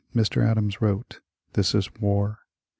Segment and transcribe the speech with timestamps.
[0.15, 0.43] Mr.
[0.43, 1.19] Adams wrote,
[1.53, 2.39] ^^This is war."